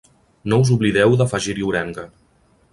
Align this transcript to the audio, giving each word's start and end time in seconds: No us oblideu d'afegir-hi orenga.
No 0.53 0.57
us 0.63 0.71
oblideu 0.77 1.13
d'afegir-hi 1.21 1.69
orenga. 1.71 2.09